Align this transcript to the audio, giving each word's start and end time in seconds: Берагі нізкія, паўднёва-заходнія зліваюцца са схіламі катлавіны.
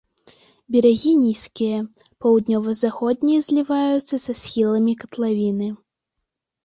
Берагі 0.75 1.11
нізкія, 1.25 1.77
паўднёва-заходнія 2.25 3.39
зліваюцца 3.49 4.15
са 4.25 4.33
схіламі 4.41 4.93
катлавіны. 5.03 5.67